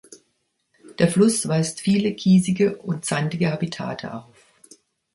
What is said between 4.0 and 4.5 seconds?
auf.